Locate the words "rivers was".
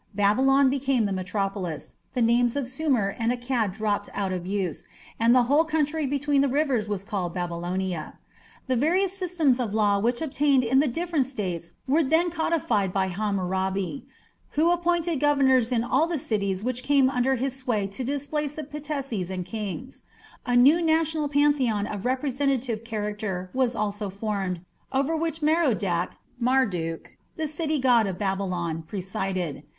6.47-7.03